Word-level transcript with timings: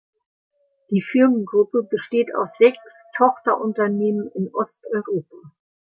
Die 0.89 0.99
Firmengruppe 1.03 1.83
besteht 1.83 2.33
aus 2.33 2.51
sechs 2.57 2.79
Tochterunternehmen 3.15 4.31
in 4.33 4.49
Osteuropa. 4.51 5.37